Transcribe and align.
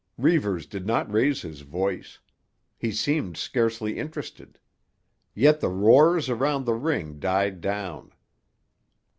Reivers 0.17 0.65
did 0.65 0.87
not 0.87 1.13
raise 1.13 1.43
his 1.43 1.61
voice. 1.61 2.17
He 2.75 2.91
seemed 2.91 3.37
scarcely 3.37 3.99
interested. 3.99 4.57
Yet 5.35 5.59
the 5.59 5.69
roars 5.69 6.27
around 6.27 6.65
the 6.65 6.73
ring 6.73 7.19
died 7.19 7.61
down. 7.61 8.11